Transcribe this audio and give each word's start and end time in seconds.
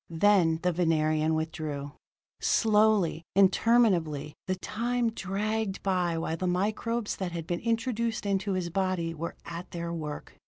Then 0.09 0.57
the 0.63 0.71
Venerian 0.71 1.35
withdrew. 1.35 1.91
Slowly, 2.39 3.23
interminably, 3.35 4.33
the 4.47 4.55
time 4.55 5.11
dragged 5.11 5.83
by 5.83 6.17
while 6.17 6.35
the 6.35 6.47
microbes 6.47 7.17
that 7.17 7.33
had 7.33 7.45
been 7.45 7.59
introduced 7.59 8.25
into 8.25 8.53
his 8.53 8.71
body 8.71 9.13
were 9.13 9.35
at 9.45 9.69
their 9.69 9.93
work. 9.93 10.39